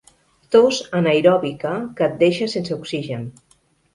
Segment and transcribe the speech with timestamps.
[0.53, 3.29] Tos anaeròbica que et deixa sense oxigen.